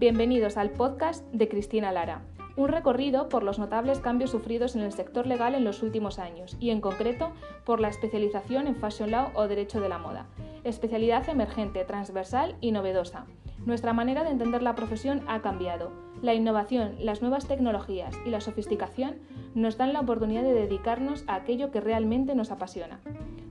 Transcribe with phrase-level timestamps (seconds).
[0.00, 2.22] Bienvenidos al podcast de Cristina Lara,
[2.56, 6.56] un recorrido por los notables cambios sufridos en el sector legal en los últimos años
[6.58, 7.32] y en concreto
[7.66, 10.26] por la especialización en Fashion Law o Derecho de la Moda,
[10.64, 13.26] especialidad emergente, transversal y novedosa.
[13.66, 15.92] Nuestra manera de entender la profesión ha cambiado.
[16.22, 19.18] La innovación, las nuevas tecnologías y la sofisticación
[19.54, 23.02] nos dan la oportunidad de dedicarnos a aquello que realmente nos apasiona.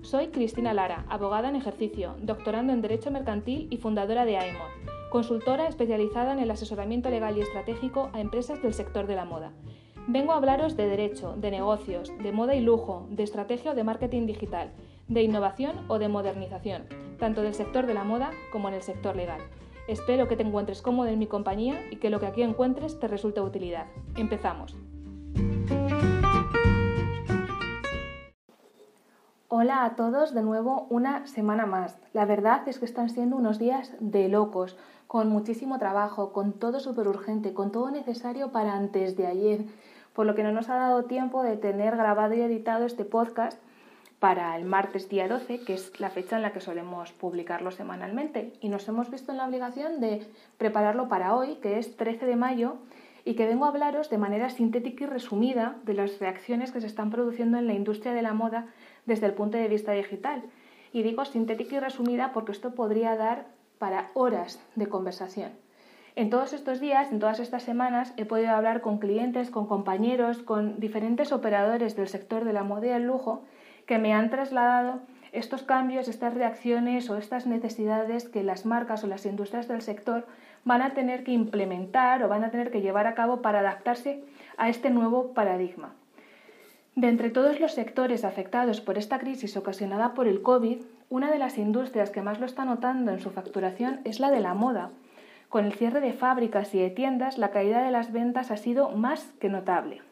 [0.01, 5.67] Soy Cristina Lara, abogada en ejercicio, doctorando en Derecho Mercantil y fundadora de AEMOD, consultora
[5.67, 9.51] especializada en el asesoramiento legal y estratégico a empresas del sector de la moda.
[10.07, 13.83] Vengo a hablaros de derecho, de negocios, de moda y lujo, de estrategia o de
[13.83, 14.71] marketing digital,
[15.07, 16.85] de innovación o de modernización,
[17.19, 19.41] tanto del sector de la moda como en el sector legal.
[19.87, 23.07] Espero que te encuentres cómodo en mi compañía y que lo que aquí encuentres te
[23.07, 23.87] resulte de utilidad.
[24.15, 24.75] Empezamos.
[29.51, 31.99] Hola a todos, de nuevo una semana más.
[32.13, 34.77] La verdad es que están siendo unos días de locos,
[35.09, 39.61] con muchísimo trabajo, con todo súper urgente, con todo necesario para antes de ayer,
[40.13, 43.59] por lo que no nos ha dado tiempo de tener grabado y editado este podcast
[44.19, 48.53] para el martes día 12, que es la fecha en la que solemos publicarlo semanalmente.
[48.61, 50.27] Y nos hemos visto en la obligación de
[50.59, 52.75] prepararlo para hoy, que es 13 de mayo,
[53.25, 56.87] y que vengo a hablaros de manera sintética y resumida de las reacciones que se
[56.87, 58.67] están produciendo en la industria de la moda
[59.07, 60.43] desde el punto de vista digital.
[60.93, 65.51] Y digo sintética y resumida porque esto podría dar para horas de conversación.
[66.15, 70.39] En todos estos días, en todas estas semanas, he podido hablar con clientes, con compañeros,
[70.39, 73.41] con diferentes operadores del sector de la moda y el lujo
[73.85, 74.99] que me han trasladado
[75.31, 80.25] estos cambios, estas reacciones o estas necesidades que las marcas o las industrias del sector
[80.65, 84.23] van a tener que implementar o van a tener que llevar a cabo para adaptarse
[84.57, 85.93] a este nuevo paradigma.
[86.95, 91.39] De entre todos los sectores afectados por esta crisis ocasionada por el COVID, una de
[91.39, 94.91] las industrias que más lo está notando en su facturación es la de la moda.
[95.49, 98.91] Con el cierre de fábricas y de tiendas, la caída de las ventas ha sido
[98.91, 100.03] más que notable.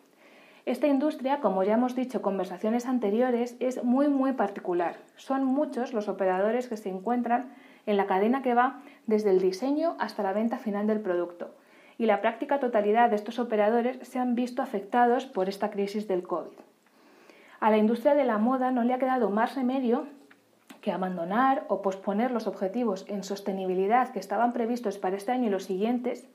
[0.66, 4.96] Esta industria, como ya hemos dicho en conversaciones anteriores, es muy muy particular.
[5.16, 7.54] Son muchos los operadores que se encuentran
[7.86, 11.52] en la cadena que va desde el diseño hasta la venta final del producto.
[12.00, 16.24] Y la práctica totalidad de estos operadores se han visto afectados por esta crisis del
[16.24, 16.58] COVID.
[17.60, 20.08] A la industria de la moda no le ha quedado más remedio
[20.82, 25.52] que abandonar o posponer los objetivos en sostenibilidad que estaban previstos para este año y
[25.52, 26.28] los siguientes,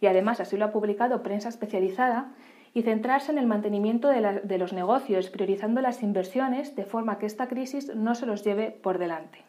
[0.00, 2.32] y además así lo ha publicado prensa especializada,
[2.74, 7.46] y centrarse en el mantenimiento de, los negocios, priorizando las inversiones de forma que esta
[7.46, 9.42] crisis no se los lleve por delante.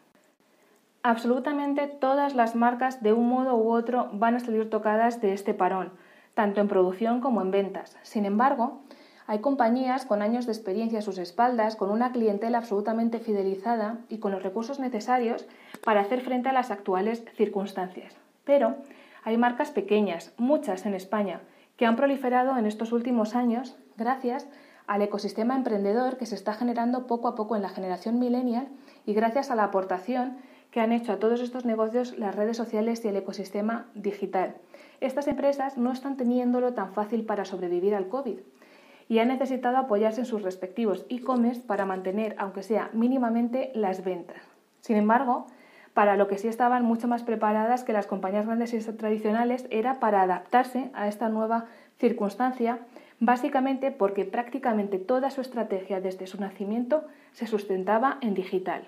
[1.02, 5.54] Absolutamente todas las marcas de un modo u otro van a salir tocadas de este
[5.54, 5.90] parón,
[6.34, 7.96] tanto en producción como en ventas.
[8.02, 8.80] Sin embargo,
[9.28, 14.18] hay compañías con años de experiencia a sus espaldas, con una clientela absolutamente fidelizada y
[14.18, 15.46] con los recursos necesarios
[15.84, 18.14] para hacer frente a las actuales circunstancias.
[18.44, 18.76] Pero
[19.24, 21.40] hay marcas pequeñas, muchas en España,
[21.76, 24.46] que han proliferado en estos últimos años gracias
[24.86, 28.68] al ecosistema emprendedor que se está generando poco a poco en la generación millennial
[29.04, 30.36] y gracias a la aportación
[30.70, 34.54] que han hecho a todos estos negocios las redes sociales y el ecosistema digital.
[35.00, 38.38] Estas empresas no están teniéndolo tan fácil para sobrevivir al COVID
[39.08, 44.42] y han necesitado apoyarse en sus respectivos e-commerce para mantener, aunque sea mínimamente, las ventas.
[44.80, 45.46] Sin embargo,
[45.94, 50.00] para lo que sí estaban mucho más preparadas que las compañías grandes y tradicionales era
[50.00, 51.66] para adaptarse a esta nueva
[51.98, 52.80] circunstancia,
[53.18, 58.82] básicamente porque prácticamente toda su estrategia desde su nacimiento se sustentaba en digital.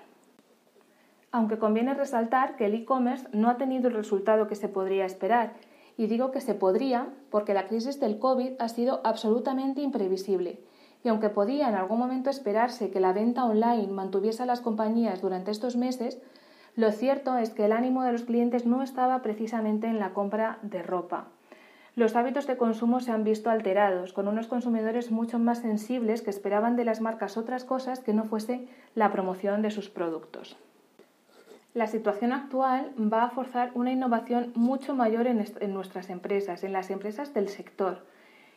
[1.31, 5.53] Aunque conviene resaltar que el e-commerce no ha tenido el resultado que se podría esperar
[5.99, 10.61] y digo que se podría porque la crisis del COVID ha sido absolutamente imprevisible.
[11.03, 15.21] Y aunque podía en algún momento esperarse que la venta online mantuviese a las compañías
[15.21, 16.21] durante estos meses,
[16.77, 20.59] lo cierto es que el ánimo de los clientes no estaba precisamente en la compra
[20.61, 21.27] de ropa.
[21.95, 26.29] Los hábitos de consumo se han visto alterados, con unos consumidores mucho más sensibles que
[26.29, 30.55] esperaban de las marcas otras cosas que no fuese la promoción de sus productos.
[31.75, 36.89] La situación actual va a forzar una innovación mucho mayor en, nuestras empresas, en las
[36.89, 38.07] empresas del sector,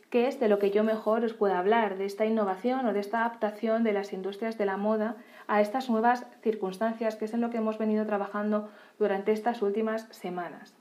[0.09, 3.01] que es de lo que yo mejor os puedo hablar, de esta innovación o de
[3.01, 5.17] esta adaptación de las industrias de la moda
[5.47, 10.09] a estas nuevas circunstancias, que es en lo que hemos venido trabajando durante estas últimas
[10.11, 10.75] semanas.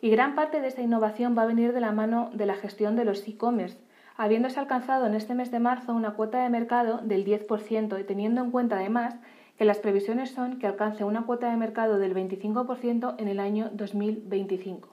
[0.00, 2.94] Y gran parte de esta innovación va a venir de la mano de la gestión
[2.94, 3.78] de los e-commerce,
[4.16, 8.42] habiéndose alcanzado en este mes de marzo una cuota de mercado del 10% y teniendo
[8.42, 9.16] en cuenta además
[9.58, 13.70] que las previsiones son que alcance una cuota de mercado del 25% en el año
[13.72, 14.88] 2025.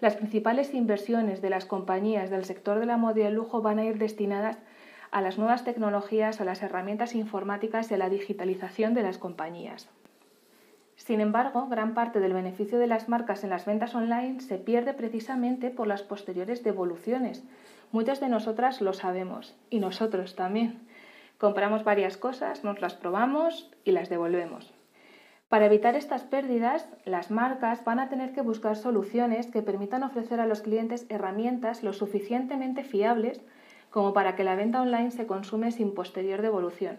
[0.00, 3.78] Las principales inversiones de las compañías del sector de la moda y el lujo van
[3.78, 4.58] a ir destinadas
[5.10, 9.88] a las nuevas tecnologías, a las herramientas informáticas y a la digitalización de las compañías.
[10.96, 14.92] Sin embargo, gran parte del beneficio de las marcas en las ventas online se pierde
[14.92, 17.42] precisamente por las posteriores devoluciones.
[17.90, 20.80] Muchas de nosotras lo sabemos y nosotros también.
[21.40, 24.74] Compramos varias cosas, nos las probamos y las devolvemos.
[25.48, 30.38] Para evitar estas pérdidas, las marcas van a tener que buscar soluciones que permitan ofrecer
[30.38, 33.40] a los clientes herramientas lo suficientemente fiables
[33.88, 36.98] como para que la venta online se consume sin posterior devolución.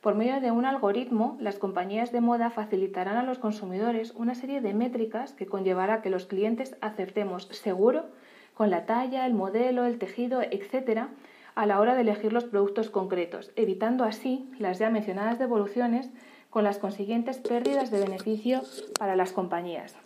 [0.00, 4.62] Por medio de un algoritmo, las compañías de moda facilitarán a los consumidores una serie
[4.62, 8.06] de métricas que conllevará que los clientes acertemos seguro
[8.54, 11.08] con la talla, el modelo, el tejido, etc.,
[11.54, 16.10] a la hora de elegir los productos concretos, evitando así las ya mencionadas devoluciones
[16.50, 18.62] con las consiguientes pérdidas de beneficio
[18.98, 19.96] para las compañías.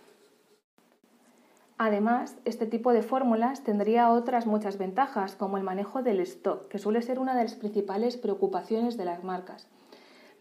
[1.79, 6.79] Además, este tipo de fórmulas tendría otras muchas ventajas, como el manejo del stock, que
[6.79, 9.69] suele ser una de las principales preocupaciones de las marcas.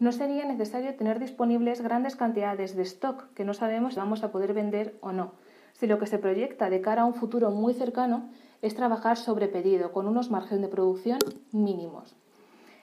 [0.00, 4.32] No sería necesario tener disponibles grandes cantidades de stock que no sabemos si vamos a
[4.32, 5.32] poder vender o no,
[5.74, 8.28] si lo que se proyecta de cara a un futuro muy cercano
[8.62, 11.18] es trabajar sobre pedido, con unos márgenes de producción
[11.52, 12.16] mínimos.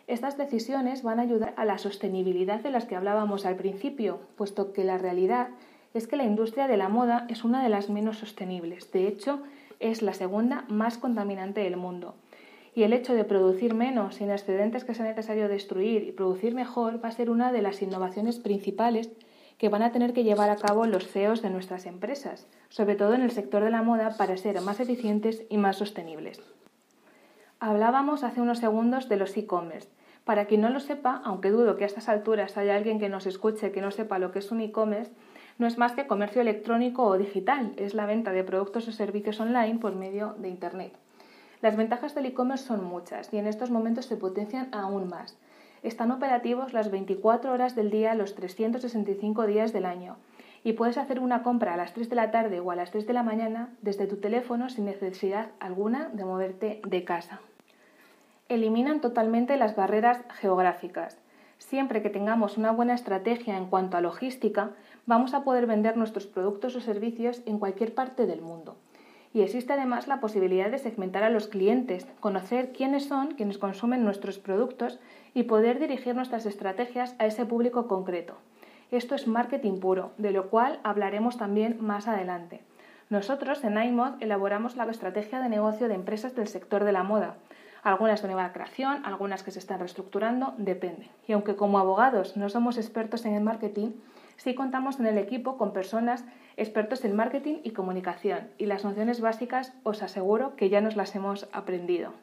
[0.07, 4.71] Estas decisiones van a ayudar a la sostenibilidad de las que hablábamos al principio, puesto
[4.71, 5.49] que la realidad
[5.95, 8.91] es que la industria de la moda es una de las menos sostenibles.
[8.91, 9.41] De hecho,
[9.79, 12.15] es la segunda más contaminante del mundo.
[12.75, 17.03] Y el hecho de producir menos sin excedentes que sea necesario destruir y producir mejor
[17.03, 19.09] va a ser una de las innovaciones principales
[19.57, 23.13] que van a tener que llevar a cabo los CEOs de nuestras empresas, sobre todo
[23.13, 26.41] en el sector de la moda, para ser más eficientes y más sostenibles.
[27.59, 29.89] Hablábamos hace unos segundos de los e-commerce.
[30.25, 33.27] Para quien no lo sepa, aunque dudo que a estas alturas haya alguien que nos
[33.27, 35.11] escuche que no sepa lo que es un e-commerce,
[35.57, 39.39] no es más que comercio electrónico o digital, es la venta de productos o servicios
[39.39, 40.93] online por medio de Internet.
[41.61, 45.37] Las ventajas del e-commerce son muchas y en estos momentos se potencian aún más.
[45.85, 50.15] Están operativos las 24 horas del día, los 365 días del año
[50.63, 53.05] y puedes hacer una compra a las 3 de la tarde o a las 3
[53.05, 57.39] de la mañana desde tu teléfono sin necesidad alguna de moverte de casa.
[58.49, 61.19] Eliminan totalmente las barreras geográficas.
[61.59, 64.71] Siempre que tengamos una buena estrategia en cuanto a logística,
[65.05, 68.75] vamos a poder vender nuestros productos o servicios en cualquier parte del mundo.
[69.35, 74.05] Y existe además la posibilidad de segmentar a los clientes, conocer quiénes son quienes consumen
[74.05, 74.97] nuestros productos
[75.35, 78.35] y poder dirigir nuestras estrategias a ese público concreto.
[78.89, 82.61] Esto es marketing puro, de lo cual hablaremos también más adelante.
[83.09, 87.35] Nosotros en iMod elaboramos la estrategia de negocio de empresas del sector de la moda.
[87.83, 91.09] Algunas de nueva creación, algunas que se están reestructurando, depende.
[91.27, 93.91] Y aunque como abogados no somos expertos en el marketing,
[94.37, 96.23] sí contamos en el equipo con personas
[96.57, 98.47] expertos en marketing y comunicación.
[98.57, 102.13] Y las nociones básicas os aseguro que ya nos las hemos aprendido.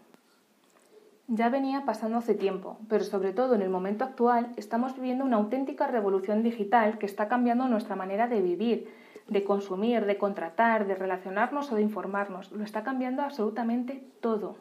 [1.28, 5.36] Ya venía pasando hace tiempo, pero sobre todo en el momento actual estamos viviendo una
[5.36, 8.92] auténtica revolución digital que está cambiando nuestra manera de vivir,
[9.28, 12.50] de consumir, de contratar, de relacionarnos o de informarnos.
[12.50, 14.56] Lo está cambiando absolutamente todo.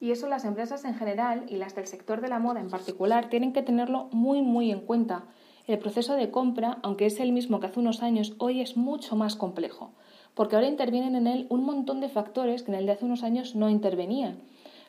[0.00, 3.28] Y eso las empresas en general y las del sector de la moda en particular
[3.28, 5.24] tienen que tenerlo muy muy en cuenta.
[5.66, 9.16] El proceso de compra, aunque es el mismo que hace unos años, hoy es mucho
[9.16, 9.90] más complejo,
[10.34, 13.22] porque ahora intervienen en él un montón de factores que en el de hace unos
[13.22, 14.38] años no intervenían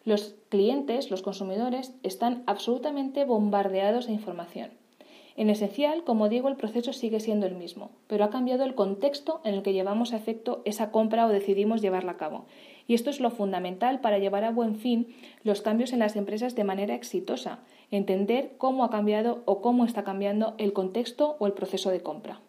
[0.10, 4.72] los clientes, los consumidores, están absolutamente bombardeados de información.
[5.38, 9.40] En esencial, como digo, el proceso sigue siendo el mismo, pero ha cambiado el contexto
[9.46, 12.46] en el que llevamos a efecto esa compra o decidimos llevarla a cabo.
[12.88, 16.56] Y esto es lo fundamental para llevar a buen fin los cambios en las empresas
[16.56, 21.54] de manera exitosa, entender cómo ha cambiado o cómo está cambiando el contexto o el
[21.54, 22.42] proceso de compra.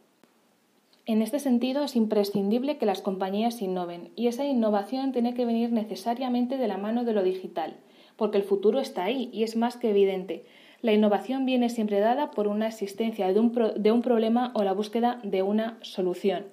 [1.07, 5.73] En este sentido, es imprescindible que las compañías innoven y esa innovación tiene que venir
[5.73, 7.76] necesariamente de la mano de lo digital,
[8.16, 10.45] porque el futuro está ahí y es más que evidente.
[10.83, 14.73] La innovación viene siempre dada por una existencia de un, de un problema o la
[14.73, 16.47] búsqueda de una solución.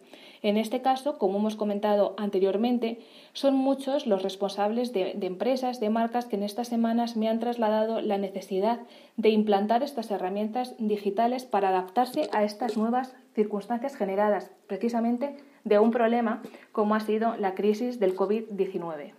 [0.47, 3.01] En este caso, como hemos comentado anteriormente,
[3.33, 7.99] son muchos los responsables de, empresas, de marcas que en estas semanas me han trasladado
[7.99, 8.79] la necesidad
[9.17, 15.35] de implantar estas herramientas digitales para adaptarse a estas nuevas circunstancias generadas precisamente
[15.65, 19.11] de un problema como ha sido la crisis del COVID-19.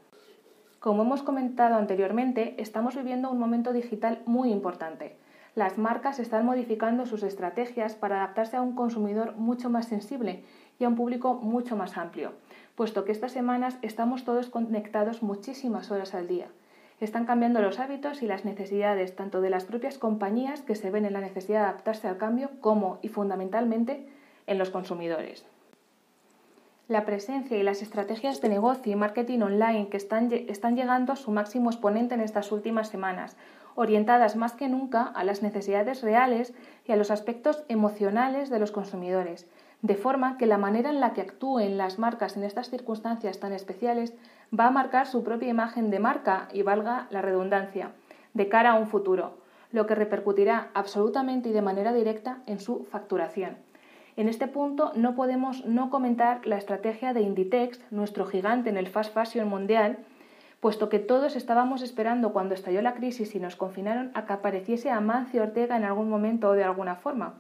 [0.81, 5.19] Como hemos comentado anteriormente, estamos viviendo un momento digital muy importante.
[5.55, 10.45] Las marcas están modificando sus estrategias para adaptarse a un consumidor mucho más sensible
[10.79, 12.33] y a un público mucho más amplio,
[12.75, 16.47] puesto que estas semanas estamos todos conectados muchísimas horas al día.
[17.01, 21.05] Están cambiando los hábitos y las necesidades tanto de las propias compañías que se ven
[21.05, 24.09] en la necesidad de adaptarse al cambio como y fundamentalmente
[24.47, 25.45] en los consumidores.
[26.89, 31.17] La presencia y las estrategias de negocio y marketing online que están, están llegando a
[31.17, 33.37] su máximo exponente en estas últimas semanas,
[33.75, 36.55] orientadas más que nunca a las necesidades reales
[36.87, 39.47] y a los aspectos emocionales de los consumidores,
[39.83, 43.53] de forma que la manera en la que actúen las marcas en estas circunstancias tan
[43.53, 44.13] especiales
[44.59, 47.93] va a marcar su propia imagen de marca y valga la redundancia,
[48.35, 49.35] de cara a un futuro,
[49.71, 53.57] lo que repercutirá absolutamente y de manera directa en su facturación.
[54.17, 58.89] En este punto no podemos no comentar la estrategia de Inditex, nuestro gigante en el
[58.89, 59.99] fast fashion mundial,
[60.61, 64.91] puesto que todos estábamos esperando cuando estalló la crisis y nos confinaron a que apareciese
[64.91, 67.35] Amancio Ortega en algún momento o de alguna forma.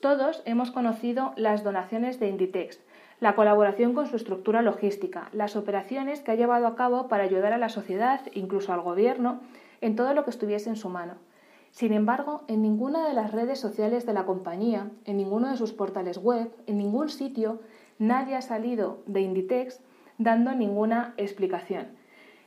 [0.00, 2.80] Todos hemos conocido las donaciones de Inditex,
[3.18, 7.54] la colaboración con su estructura logística, las operaciones que ha llevado a cabo para ayudar
[7.54, 9.40] a la sociedad, incluso al gobierno,
[9.80, 11.14] en todo lo que estuviese en su mano.
[11.70, 15.72] Sin embargo, en ninguna de las redes sociales de la compañía, en ninguno de sus
[15.72, 17.60] portales web, en ningún sitio,
[17.98, 19.80] nadie ha salido de Inditex
[20.18, 21.95] dando ninguna explicación.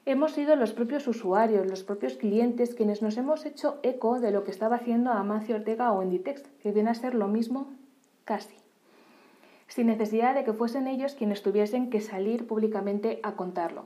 [0.10, 4.44] Hemos sido los propios usuarios, los propios clientes, quienes nos hemos hecho eco de lo
[4.44, 7.70] que estaba haciendo Amancio Ortega o Inditex, que viene a ser lo mismo
[8.26, 8.56] casi
[9.68, 13.86] sin necesidad de que fuesen ellos quienes tuviesen que salir públicamente a contarlo.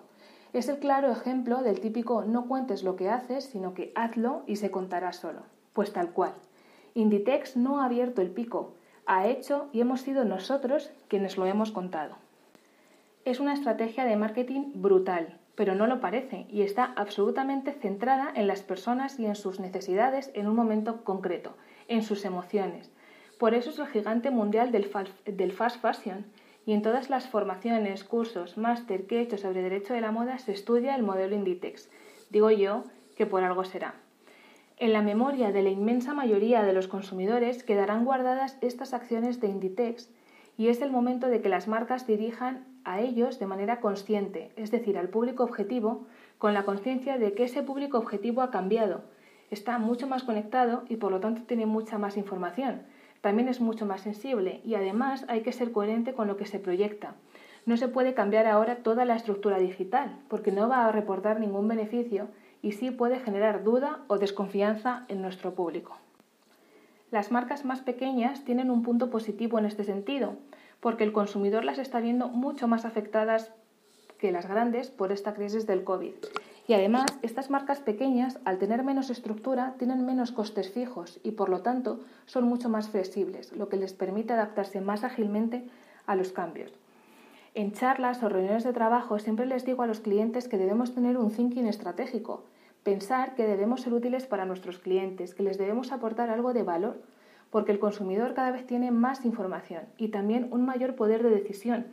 [0.54, 4.56] Es el claro ejemplo del típico no cuentes lo que haces, sino que hazlo y
[4.56, 5.42] se contará solo.
[5.74, 6.36] Pues tal cual.
[6.94, 8.76] Inditex no ha abierto el pico,
[9.06, 12.16] ha hecho y hemos sido nosotros quienes lo hemos contado.
[13.26, 18.48] Es una estrategia de marketing brutal, pero no lo parece y está absolutamente centrada en
[18.48, 21.56] las personas y en sus necesidades en un momento concreto,
[21.88, 22.92] en sus emociones,
[23.44, 24.86] por eso es el gigante mundial del,
[25.52, 26.26] fast fashion
[26.66, 30.38] y en todas las formaciones, cursos, máster que he hecho sobre derecho de la moda
[30.38, 31.90] se estudia el modelo Inditex.
[32.30, 32.86] Digo yo
[33.18, 33.96] que por algo será.
[34.78, 39.48] En la memoria de la inmensa mayoría de los consumidores quedarán guardadas estas acciones de
[39.48, 40.10] Inditex
[40.58, 44.72] y es el momento de que las marcas dirijan a ellos de manera consciente, es
[44.72, 46.06] decir, al público objetivo,
[46.38, 49.02] con la conciencia de que ese público objetivo ha cambiado,
[49.52, 52.82] está mucho más conectado y por lo tanto tiene mucha más información
[53.24, 56.60] también es mucho más sensible y además hay que ser coherente con lo que se
[56.60, 57.16] proyecta.
[57.66, 61.70] No se puede cambiar ahora toda la estructura digital porque no va a reportar ningún
[61.70, 62.28] beneficio
[62.62, 65.96] y sí puede generar duda o desconfianza en nuestro público.
[67.12, 70.34] Las marcas más pequeñas tienen un punto positivo en este sentido,
[70.84, 73.52] porque el consumidor las está viendo mucho más afectadas
[74.20, 76.14] que las grandes por esta crisis del COVID
[76.66, 81.50] y además, estas marcas pequeñas, al tener menos estructura, tienen menos costes fijos y por
[81.50, 85.66] lo tanto son mucho más flexibles, lo que les permite adaptarse más ágilmente
[86.06, 86.72] a los cambios.
[87.54, 91.18] En charlas o reuniones de trabajo siempre les digo a los clientes que debemos tener
[91.18, 92.44] un thinking estratégico,
[92.84, 97.02] pensar que debemos ser útiles para nuestros clientes, que les debemos aportar algo de valor,
[97.54, 101.86] porque el consumidor cada vez tiene más información y también un mayor poder de decisión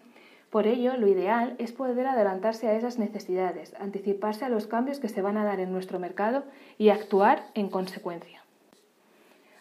[0.51, 5.09] por ello, lo ideal es poder adelantarse a esas necesidades, anticiparse a los cambios que
[5.09, 6.43] se van a dar en nuestro mercado
[6.77, 8.43] y actuar en consecuencia.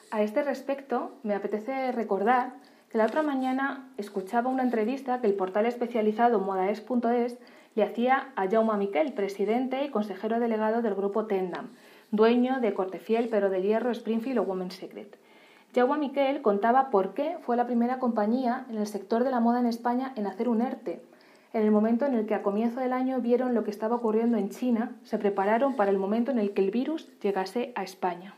[0.10, 2.54] A este respecto, me apetece recordar
[2.90, 7.38] que la otra mañana escuchaba una entrevista que el portal especializado modaes.es
[7.76, 11.70] le hacía a Jaume Miquel, presidente y consejero delegado del grupo Tendam,
[12.10, 15.20] dueño de Cortefiel, pero de Hierro, Springfield o Women's Secret.
[15.76, 19.60] Jaume Miquel contaba por qué fue la primera compañía en el sector de la moda
[19.60, 21.04] en España en hacer un ERTE.
[21.54, 24.38] En el momento en el que a comienzo del año vieron lo que estaba ocurriendo
[24.38, 28.34] en China, se prepararon para el momento en el que el virus llegase a España.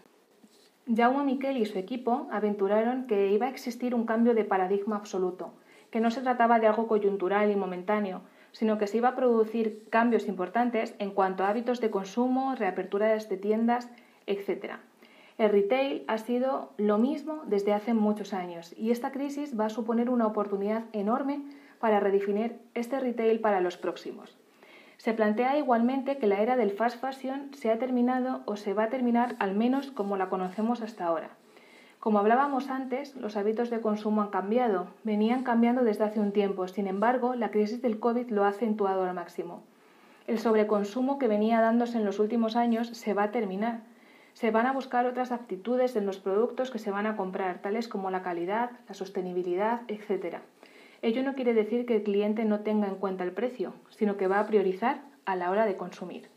[0.94, 5.54] Jaume Miquel y su equipo aventuraron que iba a existir un cambio de paradigma absoluto,
[5.90, 9.88] que no se trataba de algo coyuntural y momentáneo, sino que se iba a producir
[9.90, 13.90] cambios importantes en cuanto a hábitos de consumo, reaperturas de tiendas,
[14.26, 14.80] etc.
[15.42, 19.70] El retail ha sido lo mismo desde hace muchos años y esta crisis va a
[19.72, 21.42] suponer una oportunidad enorme
[21.80, 24.38] para redefinir este retail para los próximos.
[24.98, 28.84] Se plantea igualmente que la era del fast fashion se ha terminado o se va
[28.84, 31.32] a terminar al menos como la conocemos hasta ahora.
[32.00, 36.68] Como hablábamos antes, los hábitos de consumo han cambiado, venían cambiando desde hace un tiempo,
[36.68, 39.64] sin embargo, la crisis del COVID lo ha acentuado al máximo.
[40.28, 43.90] El sobreconsumo que venía dándose en los últimos años se va a terminar
[44.34, 47.88] se van a buscar otras aptitudes en los productos que se van a comprar, tales
[47.88, 50.38] como la calidad, la sostenibilidad, etc.
[51.02, 54.28] Ello no quiere decir que el cliente no tenga en cuenta el precio, sino que
[54.28, 56.30] va a priorizar a la hora de consumir.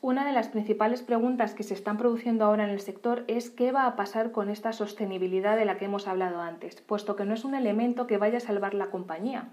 [0.00, 3.72] Una de las principales preguntas que se están produciendo ahora en el sector es qué
[3.72, 7.32] va a pasar con esta sostenibilidad de la que hemos hablado antes, puesto que no
[7.32, 9.48] es un elemento que vaya a salvar la compañía.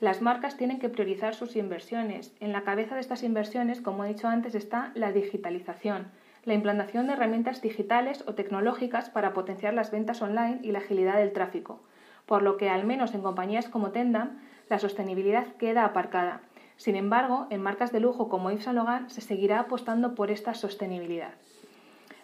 [0.00, 2.34] Las marcas tienen que priorizar sus inversiones.
[2.40, 6.08] En la cabeza de estas inversiones, como he dicho antes, está la digitalización,
[6.44, 11.16] la implantación de herramientas digitales o tecnológicas para potenciar las ventas online y la agilidad
[11.16, 11.80] del tráfico,
[12.26, 16.40] por lo que al menos en compañías como Tendam la sostenibilidad queda aparcada.
[16.76, 20.54] Sin embargo, en marcas de lujo como Yves Saint Laurent se seguirá apostando por esta
[20.54, 21.34] sostenibilidad.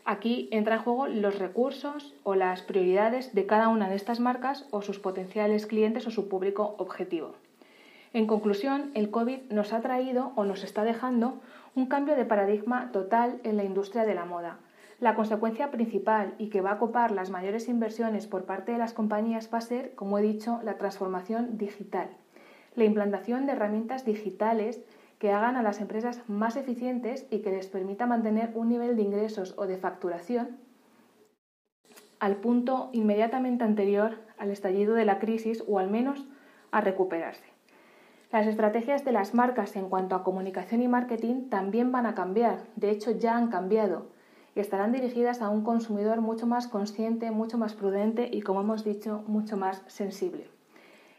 [0.05, 4.67] Aquí entra en juego los recursos o las prioridades de cada una de estas marcas
[4.71, 7.35] o sus potenciales clientes o su público objetivo.
[8.13, 11.41] En conclusión, el COVID nos ha traído o nos está dejando
[11.77, 14.59] un cambio de paradigma total en la industria de la moda.
[14.99, 18.93] La consecuencia principal y que va a copar las mayores inversiones por parte de las
[18.93, 22.09] compañías va a ser, como he dicho, la transformación digital.
[22.75, 24.81] La implantación de herramientas digitales
[25.21, 29.03] que hagan a las empresas más eficientes y que les permita mantener un nivel de
[29.03, 30.59] ingresos o de facturación
[32.19, 36.27] al punto inmediatamente anterior al estallido de la crisis o al menos
[36.73, 37.50] a recuperarse.
[38.33, 42.61] Las estrategias de las marcas en cuanto a comunicación y marketing también van a cambiar,
[42.77, 44.07] de hecho ya han cambiado,
[44.55, 48.85] y estarán dirigidas a un consumidor mucho más consciente, mucho más prudente y, como hemos
[48.85, 50.47] dicho, mucho más sensible.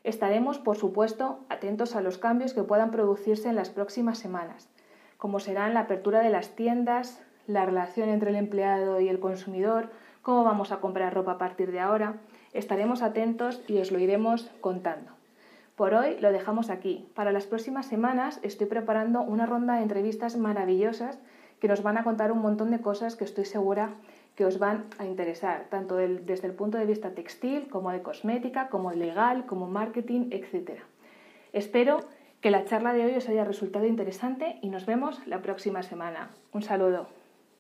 [0.05, 4.69] Estaremos, por supuesto, atentos a los cambios que puedan producirse en las próximas semanas,
[5.17, 9.89] como serán la apertura de las tiendas, la relación entre el empleado y el consumidor,
[10.21, 12.21] cómo vamos a comprar ropa a partir de ahora.
[12.53, 15.20] Estaremos atentos y os lo iremos contando.
[15.81, 17.09] Por hoy lo dejamos aquí.
[17.15, 21.17] Para las próximas semanas estoy preparando una ronda de entrevistas maravillosas
[21.59, 23.95] que nos van a contar un montón de cosas que estoy segura
[24.35, 28.69] que os van a interesar, tanto desde el punto de vista textil como de cosmética,
[28.69, 30.81] como legal, como marketing, etc.
[31.51, 32.01] Espero
[32.41, 36.29] que la charla de hoy os haya resultado interesante y nos vemos la próxima semana.
[36.53, 37.20] Un saludo.